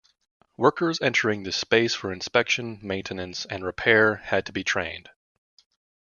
Workers 0.57 0.99
entering 0.99 1.43
this 1.43 1.55
space 1.57 1.93
for 1.93 2.11
inspection, 2.11 2.79
maintenance 2.81 3.45
and 3.45 3.63
repair 3.63 4.15
had 4.15 4.47
to 4.47 4.51
be 4.51 4.63
trained. 4.63 5.11